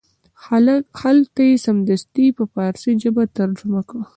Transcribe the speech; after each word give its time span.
هلته 1.03 1.41
یې 1.49 1.55
سمدستي 1.65 2.25
په 2.37 2.43
فارسي 2.53 2.91
ژبه 3.01 3.23
ترجمه 3.37 3.81
کړ. 3.89 3.99